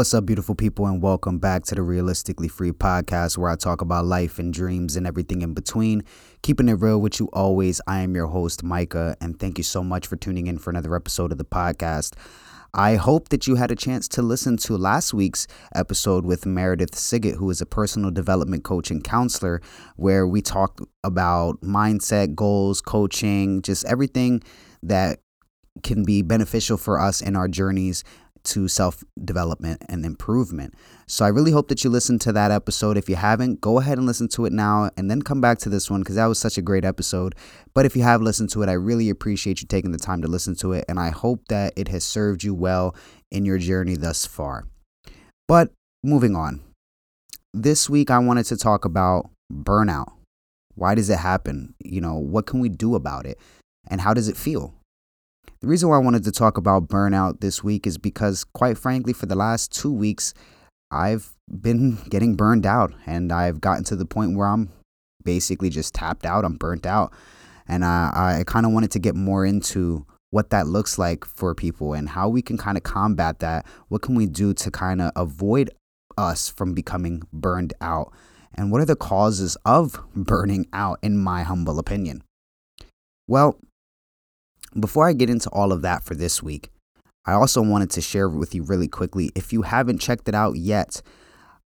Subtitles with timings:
[0.00, 3.82] What's up, beautiful people, and welcome back to the Realistically Free podcast where I talk
[3.82, 6.04] about life and dreams and everything in between.
[6.40, 7.82] Keeping it real with you always.
[7.86, 10.96] I am your host, Micah, and thank you so much for tuning in for another
[10.96, 12.14] episode of the podcast.
[12.72, 16.94] I hope that you had a chance to listen to last week's episode with Meredith
[16.94, 19.60] Siggett, who is a personal development coach and counselor,
[19.96, 24.42] where we talked about mindset, goals, coaching, just everything
[24.82, 25.18] that
[25.82, 28.02] can be beneficial for us in our journeys
[28.44, 30.74] to self development and improvement.
[31.06, 32.96] So I really hope that you listen to that episode.
[32.96, 35.68] If you haven't, go ahead and listen to it now and then come back to
[35.68, 37.34] this one because that was such a great episode.
[37.74, 40.28] But if you have listened to it, I really appreciate you taking the time to
[40.28, 40.84] listen to it.
[40.88, 42.94] And I hope that it has served you well
[43.30, 44.66] in your journey thus far.
[45.48, 46.60] But moving on,
[47.52, 50.12] this week I wanted to talk about burnout.
[50.74, 51.74] Why does it happen?
[51.84, 53.38] You know, what can we do about it?
[53.88, 54.74] And how does it feel?
[55.60, 59.12] The reason why I wanted to talk about burnout this week is because, quite frankly,
[59.12, 60.32] for the last two weeks,
[60.90, 64.70] I've been getting burned out and I've gotten to the point where I'm
[65.22, 66.46] basically just tapped out.
[66.46, 67.12] I'm burnt out.
[67.68, 71.54] And I, I kind of wanted to get more into what that looks like for
[71.54, 73.66] people and how we can kind of combat that.
[73.88, 75.70] What can we do to kind of avoid
[76.16, 78.12] us from becoming burned out?
[78.54, 82.24] And what are the causes of burning out, in my humble opinion?
[83.28, 83.58] Well,
[84.78, 86.70] before I get into all of that for this week,
[87.26, 89.30] I also wanted to share with you really quickly.
[89.34, 91.02] If you haven't checked it out yet,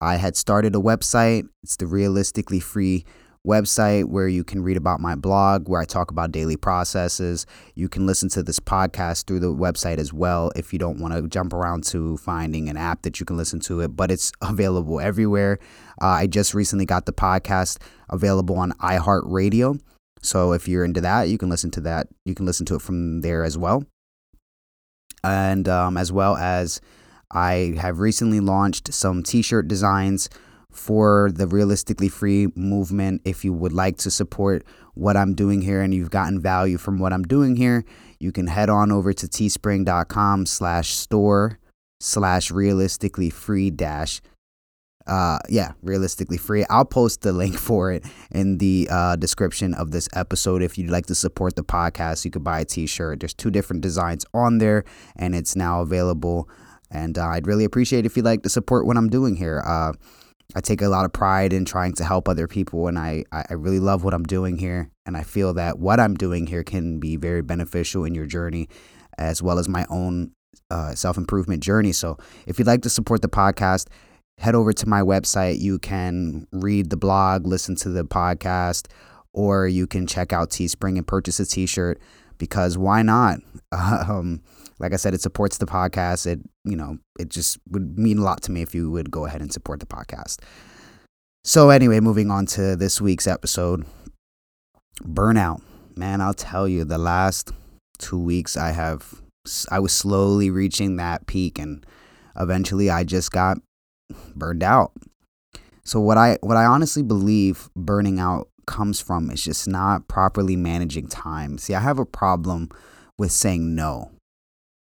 [0.00, 1.48] I had started a website.
[1.62, 3.04] It's the Realistically Free
[3.46, 7.44] website where you can read about my blog, where I talk about daily processes.
[7.74, 11.14] You can listen to this podcast through the website as well if you don't want
[11.14, 14.32] to jump around to finding an app that you can listen to it, but it's
[14.40, 15.58] available everywhere.
[16.00, 17.78] Uh, I just recently got the podcast
[18.10, 19.80] available on iHeartRadio.
[20.22, 22.08] So if you're into that, you can listen to that.
[22.24, 23.84] You can listen to it from there as well.
[25.24, 26.80] And um, as well as
[27.30, 30.28] I have recently launched some t shirt designs
[30.70, 33.22] for the Realistically Free movement.
[33.24, 36.98] If you would like to support what I'm doing here and you've gotten value from
[36.98, 37.84] what I'm doing here,
[38.18, 41.58] you can head on over to teespring.com slash store
[42.00, 44.20] slash realistically free dash
[45.06, 46.64] uh yeah realistically free.
[46.70, 50.62] I'll post the link for it in the uh description of this episode.
[50.62, 53.20] If you'd like to support the podcast you could buy a t-shirt.
[53.20, 54.84] There's two different designs on there
[55.16, 56.48] and it's now available.
[56.90, 59.62] And uh, i'd really appreciate if you'd like to support what i'm doing here.
[59.64, 59.92] Uh
[60.54, 63.54] i take a lot of pride in trying to help other people and i i
[63.54, 66.98] really love what i'm doing here and i feel that what i'm doing here can
[66.98, 68.68] be very beneficial in your journey
[69.16, 70.32] as well as my own
[70.70, 71.92] uh, self-improvement journey.
[71.92, 73.88] So if you'd like to support the podcast
[74.38, 75.60] head over to my website.
[75.60, 78.88] You can read the blog, listen to the podcast,
[79.32, 82.00] or you can check out Teespring and purchase a t shirt
[82.38, 83.38] because why not?
[83.72, 84.42] Um,
[84.78, 86.26] like I said, it supports the podcast.
[86.26, 89.24] It, you know, it just would mean a lot to me if you would go
[89.24, 90.40] ahead and support the podcast.
[91.44, 93.86] So, anyway, moving on to this week's episode
[95.02, 95.62] burnout.
[95.96, 97.52] Man, I'll tell you, the last
[97.98, 99.22] two weeks I have,
[99.70, 101.86] I was slowly reaching that peak and
[102.36, 103.58] eventually I just got
[104.34, 104.92] burned out.
[105.84, 110.56] So what I what I honestly believe burning out comes from is just not properly
[110.56, 111.58] managing time.
[111.58, 112.70] See, I have a problem
[113.18, 114.10] with saying no.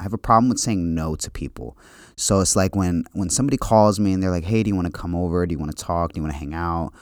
[0.01, 1.77] I have a problem with saying no to people.
[2.17, 4.87] So it's like when when somebody calls me and they're like, "Hey, do you want
[4.87, 5.47] to come over?
[5.47, 6.13] Do you want to talk?
[6.13, 6.93] Do you want to hang out?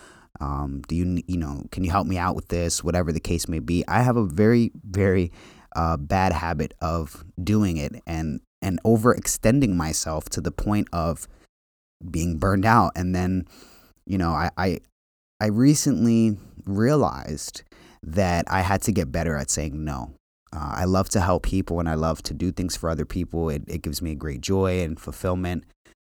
[0.40, 2.84] Um, do you you know can you help me out with this?
[2.84, 5.32] Whatever the case may be." I have a very very
[5.74, 11.28] uh, bad habit of doing it and and overextending myself to the point of
[12.10, 12.92] being burned out.
[12.96, 13.46] And then,
[14.06, 14.78] you know, I, I,
[15.40, 17.62] I recently realized
[18.02, 20.12] that I had to get better at saying no.
[20.52, 23.50] Uh, I love to help people and I love to do things for other people.
[23.50, 25.64] It, it gives me great joy and fulfillment.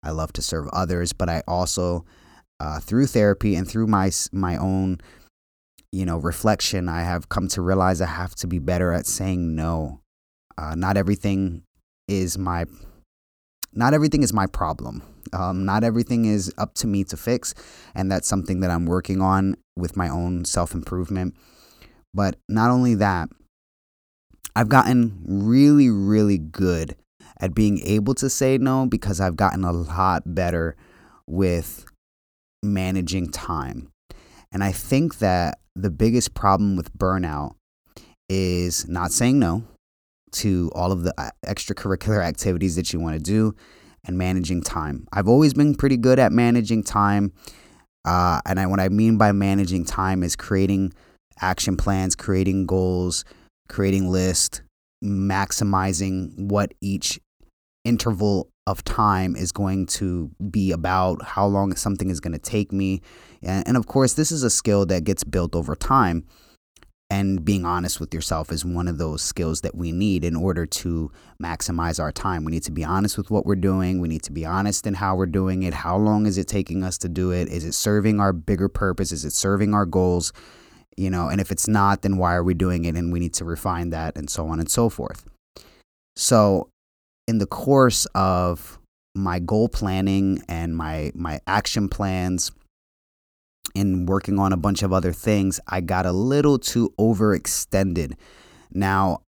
[0.04, 2.06] I love to serve others, but I also,
[2.60, 5.00] uh, through therapy and through my my own,
[5.92, 9.56] you know, reflection, I have come to realize I have to be better at saying
[9.56, 10.02] no.
[10.58, 11.64] Uh, not everything
[12.08, 12.66] is my,
[13.74, 15.02] not everything is my problem.
[15.34, 17.54] Um, not everything is up to me to fix,
[17.94, 21.36] and that's something that I'm working on with my own self improvement.
[22.14, 23.30] But not only that,
[24.56, 26.96] I've gotten really, really good
[27.40, 30.78] at being able to say no because I've gotten a lot better
[31.28, 31.86] with
[32.64, 33.90] managing time.
[34.52, 37.56] And I think that the biggest problem with burnout
[38.30, 39.64] is not saying no
[40.32, 43.56] to all of the uh, extracurricular activities that you want to do
[44.06, 45.08] and managing time.
[45.12, 47.34] I've always been pretty good at managing time.
[48.06, 50.94] Uh, and I, what I mean by managing time is creating
[51.42, 53.26] action plans, creating goals,
[53.68, 54.62] creating lists,
[55.04, 57.20] maximizing what each
[57.84, 62.72] interval of time is going to be about how long something is going to take
[62.72, 63.02] me.
[63.44, 66.26] And, and of course, this is a skill that gets built over time.
[67.10, 70.66] And being honest with yourself is one of those skills that we need in order
[70.66, 71.12] to
[71.42, 72.44] maximize our time.
[72.44, 74.02] We need to be honest with what we're doing.
[74.02, 75.74] We need to be honest in how we're doing it.
[75.74, 77.48] How long is it taking us to do it?
[77.48, 79.12] Is it serving our bigger purpose?
[79.12, 80.34] Is it serving our goals?
[80.98, 82.96] You know, and if it's not, then why are we doing it?
[82.96, 85.26] And we need to refine that and so on and so forth.
[86.16, 86.70] So,
[87.28, 88.80] in the course of
[89.14, 92.52] my goal planning and my my action plans
[93.76, 98.14] and working on a bunch of other things, I got a little too overextended.
[98.72, 99.22] Now,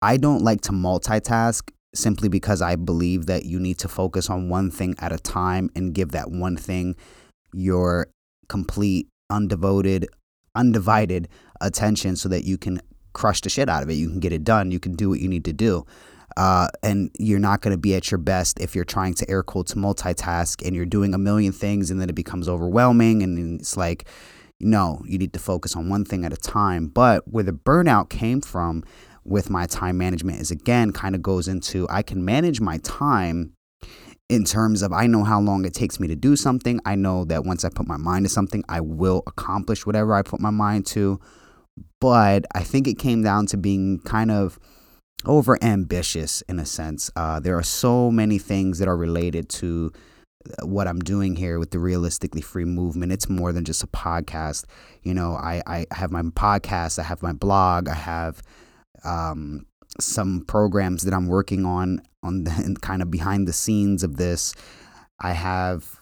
[0.00, 4.48] I don't like to multitask simply because I believe that you need to focus on
[4.48, 6.94] one thing at a time and give that one thing
[7.52, 8.08] your
[8.48, 10.06] complete, undevoted,
[10.54, 11.28] undivided
[11.60, 12.80] attention so that you can
[13.12, 13.94] crush the shit out of it.
[13.94, 14.70] You can get it done.
[14.70, 15.84] You can do what you need to do.
[16.38, 19.42] Uh, and you're not going to be at your best if you're trying to air
[19.42, 23.76] quotes multitask and you're doing a million things and then it becomes overwhelming and it's
[23.76, 24.08] like
[24.60, 28.08] no you need to focus on one thing at a time but where the burnout
[28.08, 28.84] came from
[29.24, 33.52] with my time management is again kind of goes into i can manage my time
[34.28, 36.80] in terms of I know how long it takes me to do something.
[36.84, 40.20] I know that once I put my mind to something, I will accomplish whatever I
[40.20, 41.18] put my mind to.
[41.98, 44.58] But I think it came down to being kind of
[45.24, 47.10] over ambitious in a sense.
[47.16, 49.92] Uh, there are so many things that are related to
[50.46, 53.12] uh, what I'm doing here with the realistically free movement.
[53.12, 54.64] It's more than just a podcast.
[55.02, 58.42] You know, I, I have my podcast, I have my blog, I have
[59.04, 59.66] um,
[60.00, 64.54] some programs that I'm working on on the kind of behind the scenes of this.
[65.20, 66.00] I have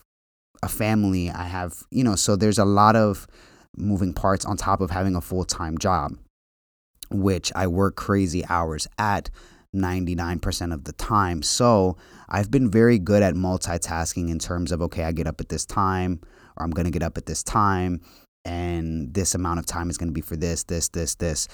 [0.63, 1.31] a family.
[1.31, 3.27] I have, you know, so there's a lot of
[3.77, 6.17] moving parts on top of having a full time job
[7.11, 9.31] which I work crazy hours at
[9.75, 11.43] 99% of the time.
[11.43, 11.97] So
[12.29, 15.67] I've been very good at multitasking in terms of, okay, I get up at this
[15.67, 16.21] time,
[16.57, 18.01] or I'm going to get up at this time,
[18.45, 21.49] and this amount of time is going to be for this, this, this, this,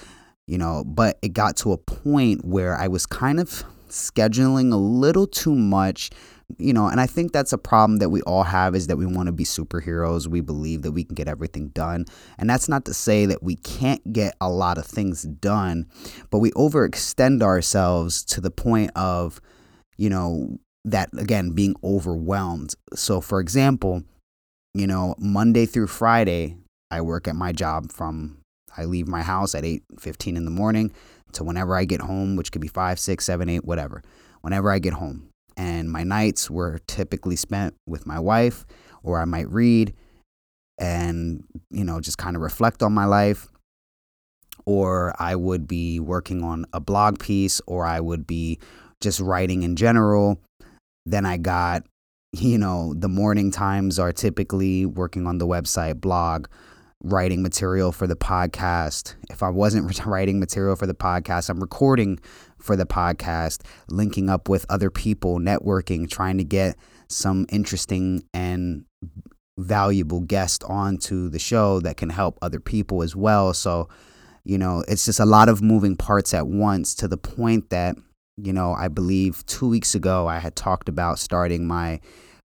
[0.47, 0.83] you know.
[0.85, 5.55] But it got to a point where I was kind of scheduling a little too
[5.55, 6.09] much
[6.57, 9.05] you know, and I think that's a problem that we all have is that we
[9.05, 10.27] want to be superheroes.
[10.27, 12.05] We believe that we can get everything done.
[12.37, 15.87] And that's not to say that we can't get a lot of things done,
[16.29, 19.41] but we overextend ourselves to the point of,
[19.97, 22.75] you know, that again being overwhelmed.
[22.93, 24.03] So for example,
[24.73, 26.57] you know, Monday through Friday,
[26.91, 28.37] I work at my job from
[28.75, 30.91] I leave my house at 8:15 in the morning
[31.33, 34.03] to whenever I get home, which could be 5, 6, 7, 8, whatever.
[34.41, 38.65] Whenever I get home and my nights were typically spent with my wife
[39.03, 39.93] or I might read
[40.79, 43.47] and you know just kind of reflect on my life
[44.65, 48.59] or I would be working on a blog piece or I would be
[49.01, 50.39] just writing in general
[51.05, 51.83] then I got
[52.33, 56.47] you know the morning times are typically working on the website blog
[57.03, 59.15] writing material for the podcast.
[59.29, 62.19] If I wasn't writing material for the podcast, I'm recording
[62.63, 66.75] for the podcast, linking up with other people, networking, trying to get
[67.09, 68.85] some interesting and
[69.57, 73.53] valuable guests onto the show that can help other people as well.
[73.53, 73.89] So,
[74.43, 77.95] you know, it's just a lot of moving parts at once to the point that,
[78.37, 81.99] you know, I believe two weeks ago I had talked about starting my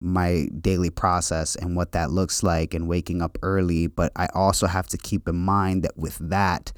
[0.04, 3.86] my daily process and what that looks like and waking up early.
[3.86, 6.72] But I also have to keep in mind that with that,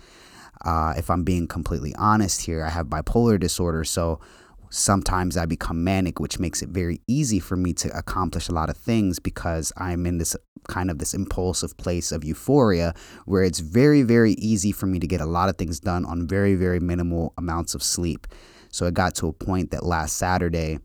[0.65, 3.85] uh, if I'm being completely honest here, I have bipolar disorder.
[3.85, 4.21] So
[4.71, 8.71] sometimes I become manic, which makes it very easy for me to accomplish a lot
[8.71, 10.37] of things because I'm in this
[10.69, 12.95] kind of this impulsive place of euphoria
[13.27, 16.27] where it's very, very easy for me to get a lot of things done on
[16.27, 18.27] very, very minimal amounts of sleep.
[18.71, 20.79] So it got to a point that last Saturday,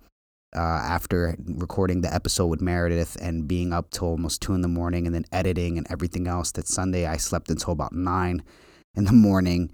[0.55, 4.67] uh, after recording the episode with Meredith and being up till almost two in the
[4.67, 6.51] morning and then editing and everything else.
[6.51, 8.43] That Sunday I slept until about nine
[8.95, 9.71] in the morning.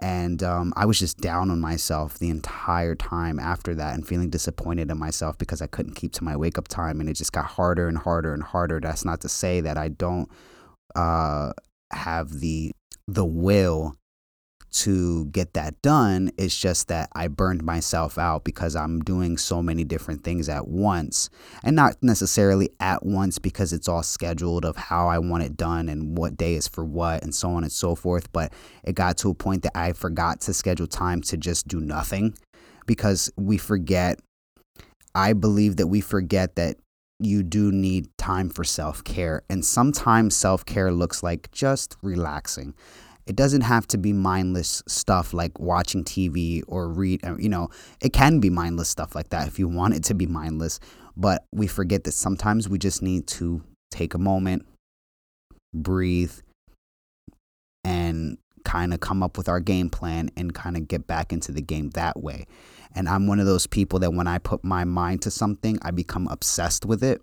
[0.00, 4.30] And um, I was just down on myself the entire time after that and feeling
[4.30, 7.00] disappointed in myself because I couldn't keep to my wake up time.
[7.00, 8.78] And it just got harder and harder and harder.
[8.78, 10.30] That's not to say that I don't
[10.94, 11.52] uh,
[11.92, 12.72] have the
[13.08, 13.96] the will
[14.70, 16.30] to get that done.
[16.36, 20.68] It's just that I burned myself out because I'm doing so many different things at
[20.68, 21.30] once.
[21.62, 25.88] And not necessarily at once because it's all scheduled of how I want it done
[25.88, 28.30] and what day is for what and so on and so forth.
[28.32, 28.52] But
[28.84, 32.36] it got to a point that I forgot to schedule time to just do nothing
[32.86, 34.20] because we forget.
[35.14, 36.76] I believe that we forget that
[37.18, 39.42] you do need time for self care.
[39.48, 42.74] And sometimes self care looks like just relaxing
[43.28, 47.68] it doesn't have to be mindless stuff like watching TV or read, uh, you know,
[48.00, 50.80] it can be mindless stuff like that if you want it to be mindless.
[51.14, 54.66] But we forget that sometimes we just need to take a moment,
[55.74, 56.32] breathe,
[57.84, 61.52] and kind of come up with our game plan and kind of get back into
[61.52, 62.46] the game that way.
[62.94, 65.90] And I'm one of those people that when I put my mind to something, I
[65.90, 67.20] become obsessed with it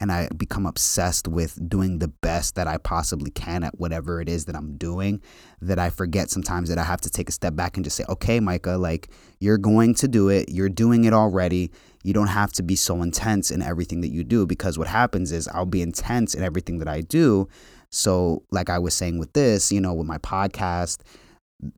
[0.00, 4.28] and I become obsessed with doing the best that I possibly can at whatever it
[4.28, 5.20] is that I'm doing
[5.60, 8.04] that I forget sometimes that I have to take a step back and just say,
[8.08, 9.08] okay, Micah, like
[9.40, 10.50] you're going to do it.
[10.50, 11.70] You're doing it already.
[12.04, 15.32] You don't have to be so intense in everything that you do because what happens
[15.32, 17.48] is I'll be intense in everything that I do.
[17.90, 21.00] So, like I was saying with this, you know, with my podcast,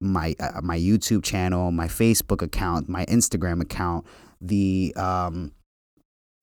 [0.00, 4.06] my uh, my YouTube channel, my Facebook account, my Instagram account,
[4.40, 5.52] the um,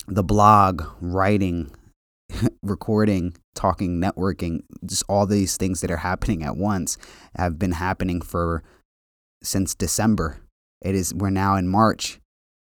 [0.07, 1.71] the blog, writing,
[2.61, 6.97] recording, talking, networking, just all these things that are happening at once
[7.35, 8.63] have been happening for
[9.43, 10.39] since December.
[10.81, 12.19] It is we're now in March.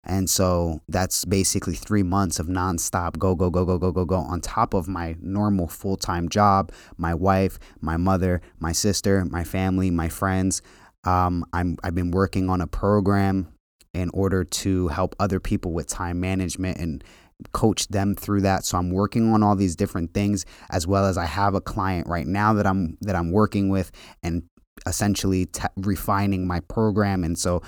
[0.04, 4.16] And so that's basically three months of nonstop go, go, go, go, go, go, go
[4.18, 9.44] on top of my normal full time job, my wife, my mother, my sister, my
[9.44, 10.62] family, my friends.
[11.04, 13.54] Um, I'm, I've been working on a program
[13.94, 17.04] in order to help other people with time management and
[17.52, 18.66] coach them through that.
[18.66, 22.08] So i'm working on all these different things as well as i have a client
[22.08, 23.92] right now that i'm that i'm working with
[24.24, 24.44] and
[24.86, 27.24] essentially t- refining my program.
[27.24, 27.62] And so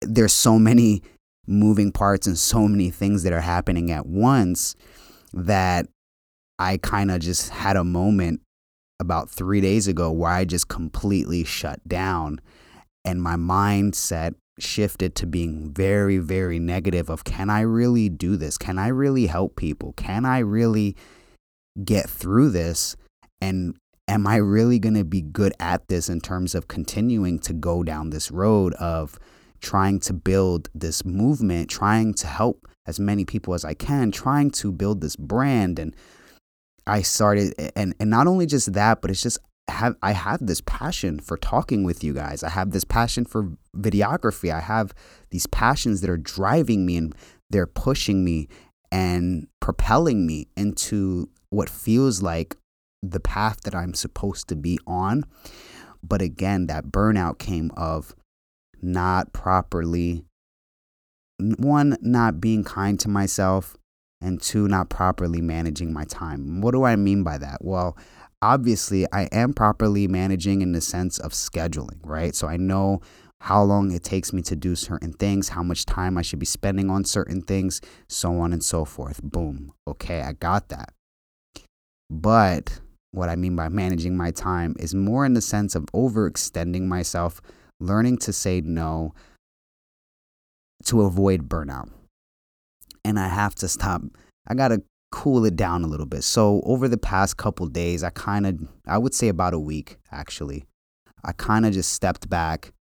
[0.00, 1.02] there's so many
[1.46, 4.76] moving parts and so many things that are happening at once
[5.32, 5.86] that
[6.58, 8.40] i kind of just had a moment
[9.00, 12.38] about 3 days ago where i just completely shut down
[13.04, 18.58] and my mindset shifted to being very very negative of can I really do this?
[18.58, 19.92] Can I really help people?
[19.94, 20.96] Can I really
[21.84, 22.96] get through this?
[23.40, 23.76] And
[24.08, 27.82] am I really going to be good at this in terms of continuing to go
[27.82, 29.18] down this road of
[29.60, 34.50] trying to build this movement, trying to help as many people as I can, trying
[34.52, 35.94] to build this brand and
[36.86, 39.38] I started and and not only just that, but it's just
[39.68, 42.42] have I have this passion for talking with you guys.
[42.42, 44.52] I have this passion for videography.
[44.52, 44.94] I have
[45.30, 47.14] these passions that are driving me and
[47.50, 48.48] they're pushing me
[48.90, 52.56] and propelling me into what feels like
[53.02, 55.24] the path that I'm supposed to be on.
[56.02, 58.14] But again, that burnout came of
[58.80, 60.24] not properly
[61.38, 63.76] one not being kind to myself
[64.20, 66.60] and two not properly managing my time.
[66.60, 67.58] What do I mean by that?
[67.64, 67.96] Well,
[68.42, 72.34] obviously I am properly managing in the sense of scheduling, right?
[72.34, 73.00] So I know
[73.40, 76.46] how long it takes me to do certain things, how much time I should be
[76.46, 79.22] spending on certain things, so on and so forth.
[79.22, 79.72] Boom.
[79.86, 80.92] Okay, I got that.
[82.10, 82.80] But
[83.12, 87.40] what I mean by managing my time is more in the sense of overextending myself,
[87.80, 89.14] learning to say no
[90.84, 91.90] to avoid burnout.
[93.04, 94.02] And I have to stop.
[94.46, 96.22] I got to cool it down a little bit.
[96.24, 99.96] So over the past couple days, I kind of, I would say about a week
[100.12, 100.64] actually,
[101.24, 102.72] I kind of just stepped back,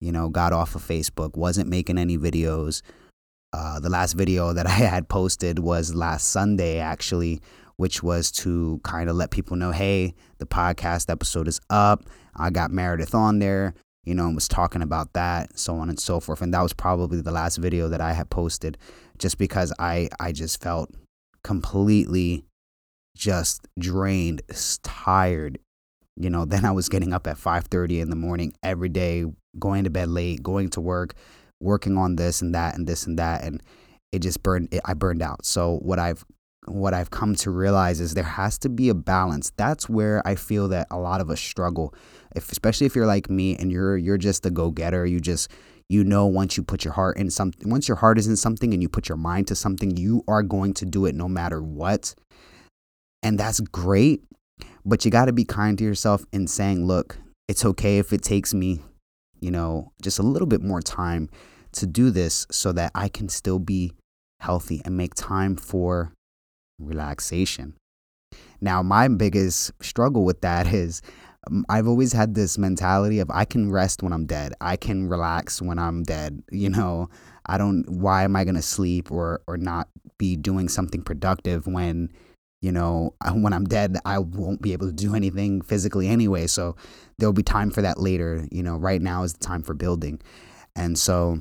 [0.00, 2.82] you know, got off of Facebook, wasn't making any videos.
[3.52, 7.40] Uh, the last video that I had posted was last Sunday actually,
[7.76, 12.04] which was to kind of let people know, hey, the podcast episode is up.
[12.36, 13.74] I got Meredith on there,
[14.04, 16.42] you know, and was talking about that, so on and so forth.
[16.42, 18.76] And that was probably the last video that I had posted,
[19.18, 20.90] just because I I just felt
[21.42, 22.44] completely
[23.16, 24.42] just drained,
[24.82, 25.58] tired.
[26.16, 29.24] You know, then I was getting up at 5:30 in the morning every day,
[29.58, 31.14] going to bed late, going to work,
[31.60, 33.62] working on this and that and this and that and
[34.12, 35.44] it just burned it, I burned out.
[35.44, 36.24] So what I've
[36.66, 39.50] what I've come to realize is there has to be a balance.
[39.56, 41.94] That's where I feel that a lot of us struggle.
[42.36, 45.50] If especially if you're like me and you're you're just a go-getter, you just
[45.90, 48.72] you know once you put your heart in something once your heart is in something
[48.72, 51.62] and you put your mind to something you are going to do it no matter
[51.62, 52.14] what.
[53.22, 54.22] And that's great
[54.84, 57.18] but you got to be kind to yourself in saying look
[57.48, 58.80] it's okay if it takes me
[59.40, 61.28] you know just a little bit more time
[61.72, 63.92] to do this so that i can still be
[64.40, 66.12] healthy and make time for
[66.80, 67.74] relaxation.
[68.60, 71.02] Now my biggest struggle with that is
[71.68, 74.52] I've always had this mentality of I can rest when I'm dead.
[74.60, 76.42] I can relax when I'm dead.
[76.52, 77.08] You know,
[77.46, 77.88] I don't.
[77.88, 82.10] Why am I gonna sleep or or not be doing something productive when,
[82.60, 83.96] you know, when I'm dead?
[84.04, 86.46] I won't be able to do anything physically anyway.
[86.46, 86.76] So
[87.18, 88.46] there'll be time for that later.
[88.50, 90.20] You know, right now is the time for building,
[90.76, 91.40] and so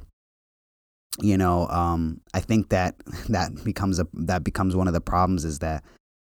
[1.22, 2.96] you know um, i think that
[3.30, 5.84] that becomes a that becomes one of the problems is that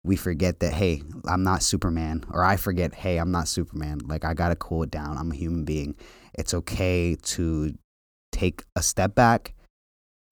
[0.08, 4.00] we forget that, hey, I'm not Superman, or I forget, hey, I'm not Superman.
[4.06, 5.18] Like, I got to cool it down.
[5.18, 5.94] I'm a human being.
[6.32, 7.74] It's okay to
[8.32, 9.54] take a step back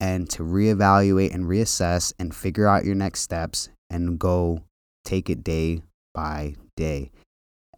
[0.01, 4.63] and to reevaluate and reassess and figure out your next steps and go
[5.05, 5.83] take it day
[6.15, 7.11] by day.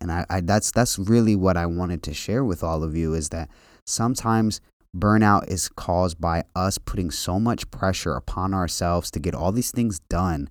[0.00, 3.14] And I, I that's that's really what I wanted to share with all of you
[3.14, 3.50] is that
[3.86, 4.60] sometimes
[4.96, 9.72] burnout is caused by us putting so much pressure upon ourselves to get all these
[9.72, 10.48] things done.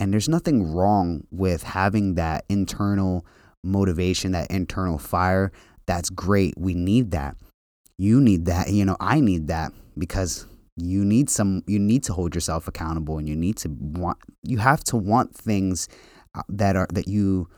[0.00, 3.24] And there's nothing wrong with having that internal
[3.62, 5.52] motivation, that internal fire.
[5.86, 6.54] That's great.
[6.56, 7.36] We need that.
[7.98, 8.70] You need that.
[8.70, 13.18] You know, I need that because you need some you need to hold yourself accountable
[13.18, 15.88] and you need to want you have to want things
[16.34, 17.48] uh, that are that you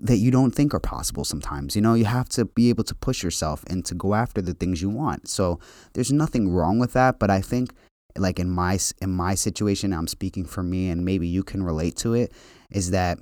[0.00, 1.74] that you don't think are possible sometimes.
[1.74, 4.54] You know, you have to be able to push yourself and to go after the
[4.54, 5.28] things you want.
[5.28, 5.58] So
[5.94, 7.72] there's nothing wrong with that, but I think
[8.16, 11.96] like in my in my situation, I'm speaking for me and maybe you can relate
[11.98, 12.32] to it
[12.70, 13.18] is that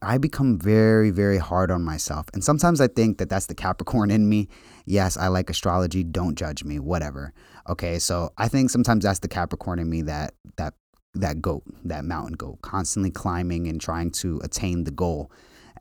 [0.00, 2.26] I become very very hard on myself.
[2.32, 4.48] And sometimes I think that that's the Capricorn in me.
[4.84, 7.32] Yes, I like astrology, don't judge me, whatever.
[7.68, 7.98] Okay?
[7.98, 10.74] So I think sometimes that's the Capricorn in me that that
[11.14, 15.32] that goat, that mountain goat, constantly climbing and trying to attain the goal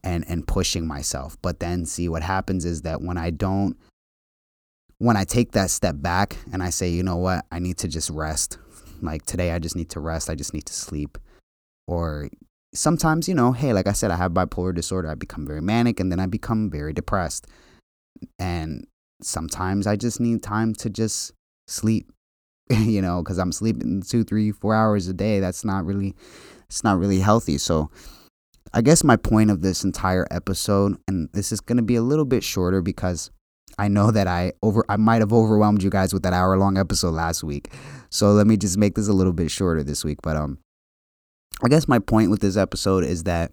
[0.03, 1.37] and and pushing myself.
[1.41, 3.77] But then see what happens is that when I don't
[4.99, 7.87] when I take that step back and I say, you know what, I need to
[7.87, 8.57] just rest.
[9.01, 10.29] Like today I just need to rest.
[10.29, 11.17] I just need to sleep.
[11.87, 12.29] Or
[12.73, 15.09] sometimes, you know, hey, like I said, I have bipolar disorder.
[15.09, 17.47] I become very manic and then I become very depressed.
[18.39, 18.87] And
[19.21, 21.31] sometimes I just need time to just
[21.67, 22.11] sleep,
[22.69, 25.39] you know, because I'm sleeping two, three, four hours a day.
[25.39, 26.15] That's not really,
[26.67, 27.59] it's not really healthy.
[27.59, 27.91] So
[28.73, 32.01] I guess my point of this entire episode, and this is going to be a
[32.01, 33.29] little bit shorter because
[33.77, 36.77] I know that I over I might have overwhelmed you guys with that hour long
[36.77, 37.71] episode last week.
[38.09, 40.19] So let me just make this a little bit shorter this week.
[40.23, 40.59] But um,
[41.63, 43.51] I guess my point with this episode is that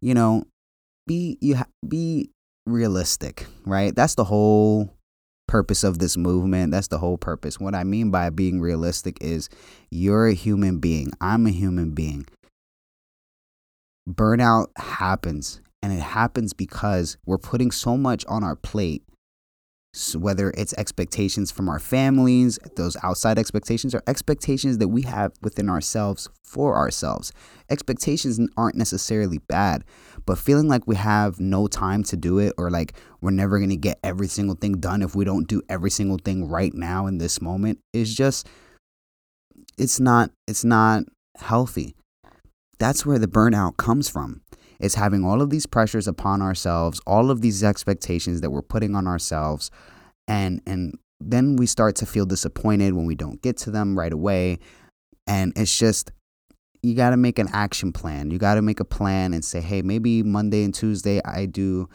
[0.00, 0.44] you know,
[1.06, 2.30] be you ha- be
[2.66, 3.94] realistic, right?
[3.94, 4.94] That's the whole
[5.46, 6.72] purpose of this movement.
[6.72, 7.58] That's the whole purpose.
[7.58, 9.48] What I mean by being realistic is
[9.90, 11.10] you're a human being.
[11.20, 12.26] I'm a human being
[14.08, 19.02] burnout happens and it happens because we're putting so much on our plate
[19.94, 25.32] so whether it's expectations from our families those outside expectations or expectations that we have
[25.42, 27.32] within ourselves for ourselves
[27.70, 29.84] expectations aren't necessarily bad
[30.26, 33.70] but feeling like we have no time to do it or like we're never going
[33.70, 37.06] to get every single thing done if we don't do every single thing right now
[37.06, 38.46] in this moment is just
[39.78, 41.04] it's not it's not
[41.38, 41.94] healthy
[42.78, 44.42] that's where the burnout comes from.
[44.80, 48.94] It's having all of these pressures upon ourselves, all of these expectations that we're putting
[48.94, 49.70] on ourselves,
[50.26, 54.12] and and then we start to feel disappointed when we don't get to them right
[54.12, 54.58] away.
[55.26, 56.12] And it's just
[56.82, 58.30] you got to make an action plan.
[58.30, 61.88] You got to make a plan and say, "Hey, maybe Monday and Tuesday I do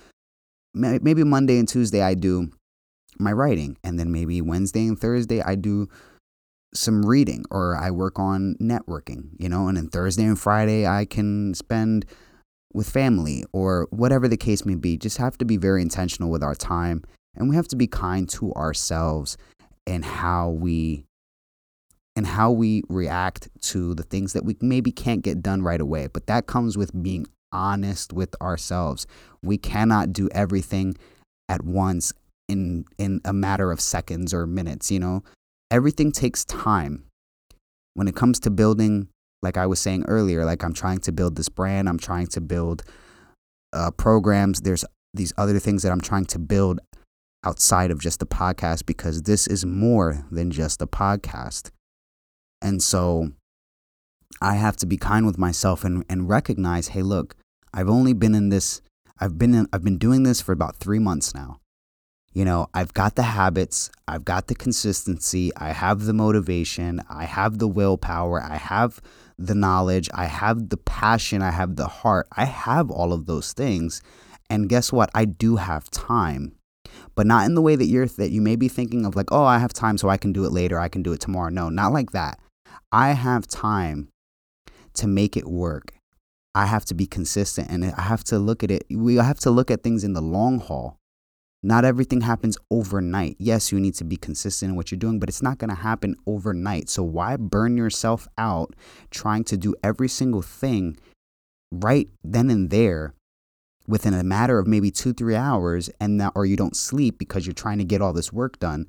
[0.73, 2.49] maybe Monday and Tuesday I do
[3.19, 5.87] my writing, and then maybe Wednesday and Thursday I do
[6.73, 11.05] some reading or I work on networking, you know, and then Thursday and Friday I
[11.05, 12.05] can spend
[12.73, 14.97] with family or whatever the case may be.
[14.97, 17.03] Just have to be very intentional with our time
[17.35, 19.37] and we have to be kind to ourselves
[19.87, 21.05] and how we
[22.15, 26.07] and how we react to the things that we maybe can't get done right away.
[26.07, 29.07] But that comes with being honest with ourselves.
[29.41, 30.95] We cannot do everything
[31.49, 32.13] at once
[32.47, 35.23] in in a matter of seconds or minutes, you know?
[35.73, 37.03] everything takes time.
[37.95, 39.09] When it comes to building,
[39.43, 42.41] like I was saying earlier, like I'm trying to build this brand, I'm trying to
[42.41, 42.83] build
[43.73, 44.61] uh, programs.
[44.61, 46.79] There's these other things that I'm trying to build
[47.43, 51.69] outside of just the podcast because this is more than just a podcast.
[52.61, 53.31] And so
[54.41, 57.35] I have to be kind with myself and, and recognize, hey, look,
[57.73, 58.81] I've only been in this,
[59.19, 61.59] I've been in, I've been doing this for about three months now
[62.33, 67.25] you know, I've got the habits, I've got the consistency, I have the motivation, I
[67.25, 68.99] have the willpower, I have
[69.37, 72.27] the knowledge, I have the passion, I have the heart.
[72.35, 74.01] I have all of those things.
[74.49, 75.09] And guess what?
[75.13, 76.55] I do have time.
[77.15, 79.45] But not in the way that you're that you may be thinking of like, "Oh,
[79.45, 81.69] I have time so I can do it later, I can do it tomorrow." No,
[81.69, 82.39] not like that.
[82.91, 84.09] I have time
[84.95, 85.93] to make it work.
[86.53, 88.85] I have to be consistent and I have to look at it.
[88.91, 90.97] We have to look at things in the long haul.
[91.63, 93.37] Not everything happens overnight.
[93.39, 95.75] Yes, you need to be consistent in what you're doing, but it's not going to
[95.75, 96.89] happen overnight.
[96.89, 98.75] So why burn yourself out
[99.09, 100.97] trying to do every single thing
[101.71, 103.13] right then and there
[103.87, 107.53] within a matter of maybe 2-3 hours and that or you don't sleep because you're
[107.53, 108.85] trying to get all this work done.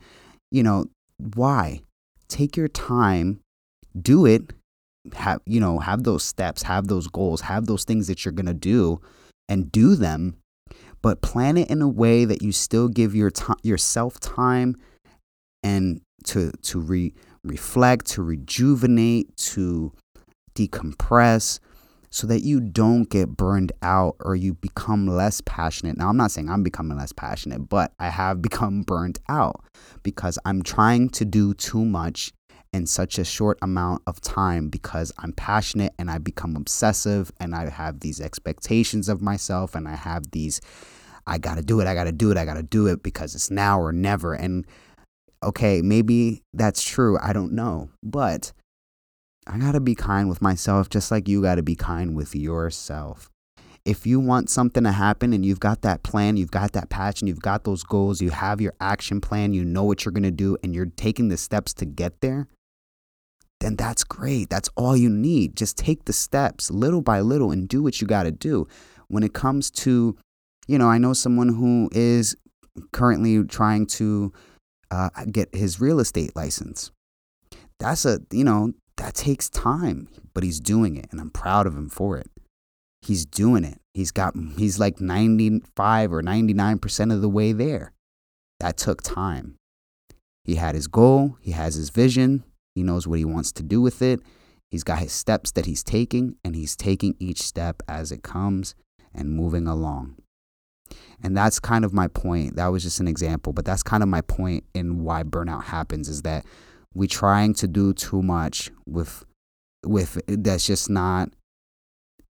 [0.51, 0.87] You know,
[1.19, 1.83] why?
[2.29, 3.41] Take your time,
[4.01, 4.53] do it,
[5.13, 8.47] have you know have those steps have those goals have those things that you're going
[8.47, 9.01] to do
[9.49, 10.37] and do them
[11.05, 13.31] but plan it in a way that you still give your
[13.62, 14.75] yourself time
[15.62, 17.12] and to to re-
[17.43, 19.93] reflect to rejuvenate to
[20.55, 21.61] decompress
[22.09, 25.99] so that you don't get burned out or you become less passionate.
[25.99, 29.62] Now, I'm not saying I'm becoming less passionate, but I have become burned out
[30.03, 32.33] because I'm trying to do too much
[32.75, 37.55] in such a short amount of time because I'm passionate and I become obsessive and
[37.55, 40.61] I have these expectations of myself and I have these
[41.25, 43.05] I got to do it, I got to do it, I got to do it
[43.05, 44.67] because it's now or never and
[45.41, 47.91] okay, maybe that's true, I don't know.
[48.03, 48.53] But
[49.47, 52.35] I got to be kind with myself just like you got to be kind with
[52.35, 53.31] yourself.
[53.85, 57.29] If you want something to happen and you've got that plan, you've got that passion,
[57.29, 60.33] you've got those goals, you have your action plan, you know what you're going to
[60.33, 62.49] do, and you're taking the steps to get there,
[63.64, 64.50] then that's great.
[64.50, 65.57] That's all you need.
[65.57, 68.68] Just take the steps little by little and do what you got to do.
[69.09, 70.18] When it comes to,
[70.68, 72.37] you know, I know someone who is
[72.92, 74.35] currently trying to
[74.90, 76.90] uh, get his real estate license.
[77.81, 81.74] That's a, you know, that takes time, but he's doing it and I'm proud of
[81.74, 82.31] him for it.
[83.00, 83.81] He's doing it.
[83.94, 87.92] He's got he's like 95 or 99% of the way there.
[88.61, 89.57] That took time.
[90.44, 92.44] He had his goal, he has his vision,
[92.75, 94.21] he knows what he wants to do with it.
[94.71, 98.75] He's got his steps that he's taking and he's taking each step as it comes
[99.15, 100.17] and moving along.
[101.23, 102.57] And that's kind of my point.
[102.57, 106.09] That was just an example, but that's kind of my point in why burnout happens
[106.09, 106.45] is that
[106.95, 109.25] we're trying to do too much with
[109.85, 111.29] with that's just not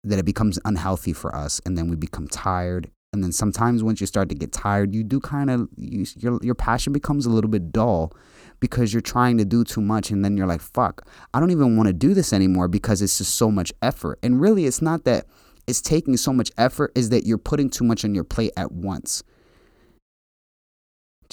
[0.02, 4.00] that it becomes unhealthy for us and then we become tired and then sometimes once
[4.00, 7.30] you start to get tired you do kind of you, your your passion becomes a
[7.30, 8.12] little bit dull
[8.64, 11.76] because you're trying to do too much and then you're like fuck I don't even
[11.76, 15.04] want to do this anymore because it's just so much effort and really it's not
[15.04, 15.26] that
[15.66, 18.72] it's taking so much effort is that you're putting too much on your plate at
[18.72, 19.22] once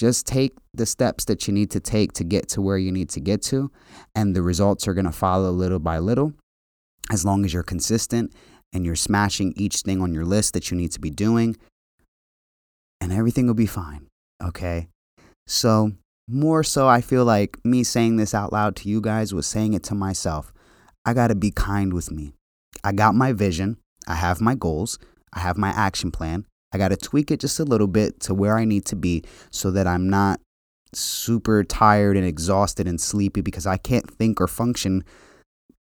[0.02, 3.08] just take the steps that you need to take to get to where you need
[3.10, 3.70] to get to,
[4.16, 6.32] and the results are going to follow little by little
[7.10, 8.32] as long as you're consistent
[8.72, 11.56] and you're smashing each thing on your list that you need to be doing,
[13.00, 14.08] and everything will be fine.
[14.42, 14.88] Okay.
[15.46, 15.92] So,
[16.28, 19.74] more so, I feel like me saying this out loud to you guys was saying
[19.74, 20.52] it to myself.
[21.04, 22.32] I got to be kind with me.
[22.84, 24.98] I got my vision, I have my goals,
[25.32, 28.34] I have my action plan, I got to tweak it just a little bit to
[28.34, 30.40] where I need to be so that I'm not
[30.94, 35.04] super tired and exhausted and sleepy because I can't think or function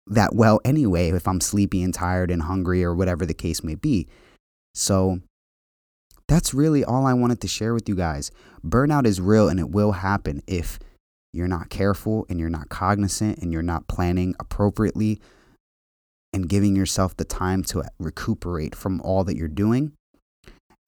[0.08, 3.75] that well anyway if I'm sleepy and tired and hungry or whatever the case may
[3.75, 4.08] be.
[4.73, 5.21] So
[6.32, 8.32] that's really all I wanted to share with you guys.
[8.65, 10.80] Burnout is real and it will happen if
[11.34, 15.20] you're not careful and you're not cognizant and you're not planning appropriately
[16.32, 19.91] and giving yourself the time to recuperate from all that you're doing.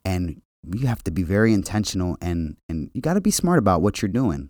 [0.05, 0.41] And
[0.73, 4.01] you have to be very intentional and and you got to be smart about what
[4.01, 4.49] you're doing.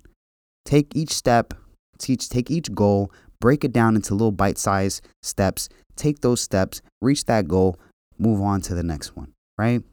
[0.63, 1.55] Take each step
[1.97, 7.25] teach take each goal break it down into little bite-sized steps take those steps reach
[7.25, 7.77] that goal
[8.17, 9.83] move on to the next one right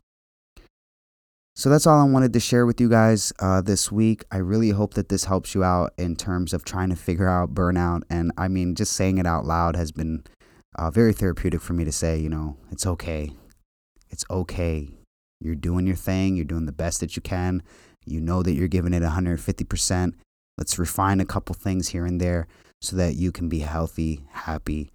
[1.54, 4.24] so that's all I wanted to share with you guys uh, this week.
[4.30, 7.54] I really hope that this helps you out in terms of trying to figure out
[7.54, 8.02] burnout.
[8.08, 10.24] And I mean, just saying it out loud has been
[10.76, 13.34] uh, very therapeutic for me to say, you know, it's okay.
[14.08, 14.88] It's okay.
[15.40, 17.62] You're doing your thing, you're doing the best that you can.
[18.06, 20.14] You know that you're giving it 150%.
[20.56, 22.46] Let's refine a couple things here and there
[22.80, 24.90] so that you can be a healthy, happy,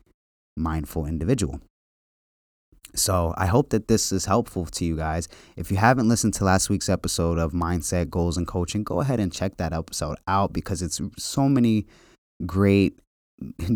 [0.56, 1.62] mindful individual.
[2.96, 5.28] So I hope that this is helpful to you guys.
[5.56, 9.20] If you haven't listened to last week's episode of Mindset, Goals, and Coaching, go ahead
[9.20, 11.86] and check that episode out because it's so many
[12.46, 13.00] great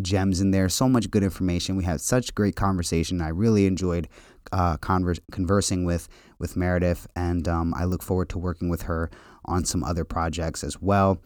[0.01, 1.75] gems in there, so much good information.
[1.75, 3.21] We had such great conversation.
[3.21, 4.07] I really enjoyed
[4.51, 6.07] uh, converse, conversing with
[6.39, 9.09] with Meredith, and um, I look forward to working with her
[9.45, 11.21] on some other projects as well.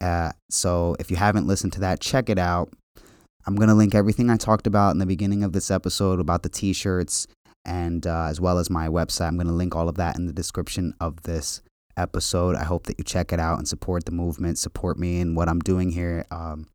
[0.00, 2.72] Uh, so if you haven't listened to that, check it out.
[3.46, 6.48] I'm gonna link everything I talked about in the beginning of this episode about the
[6.48, 7.26] T-shirts
[7.64, 9.28] and uh, as well as my website.
[9.28, 11.62] I'm gonna link all of that in the description of this
[11.96, 12.56] episode.
[12.56, 15.48] I hope that you check it out and support the movement, support me and what
[15.48, 16.24] I'm doing here.
[16.30, 16.66] Um,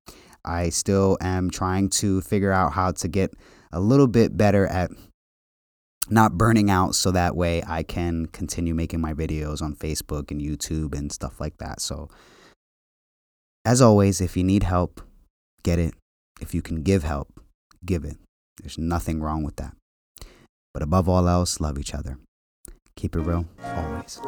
[0.44, 3.34] I still am trying to figure out how to get
[3.72, 4.92] a little bit better at
[6.10, 10.40] not burning out so that way I can continue making my videos on Facebook and
[10.40, 11.82] YouTube and stuff like that.
[11.82, 12.10] So,
[13.66, 15.02] as always, if you need help,
[15.64, 15.96] get it.
[16.42, 17.40] If you can give help,
[17.86, 18.18] give it.
[18.62, 19.76] There's nothing wrong with that.
[20.74, 22.18] But above all else, love each other.
[22.96, 24.20] Keep it real always.